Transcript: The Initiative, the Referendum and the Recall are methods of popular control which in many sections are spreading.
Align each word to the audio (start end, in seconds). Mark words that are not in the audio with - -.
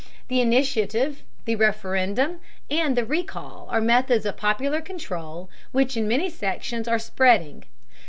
The 0.29 0.41
Initiative, 0.41 1.21
the 1.45 1.55
Referendum 1.55 2.39
and 2.71 2.95
the 2.97 3.05
Recall 3.05 3.67
are 3.69 3.79
methods 3.79 4.25
of 4.25 4.35
popular 4.35 4.81
control 4.81 5.47
which 5.73 5.95
in 5.95 6.07
many 6.07 6.27
sections 6.27 6.87
are 6.87 6.97
spreading. 6.97 7.65